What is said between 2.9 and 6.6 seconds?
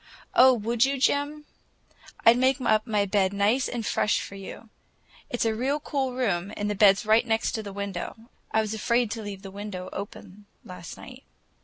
bed nice and fresh for you. It's a real cool room,